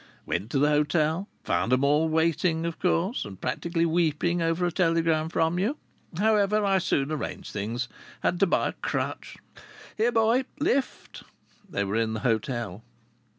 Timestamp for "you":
5.59-5.77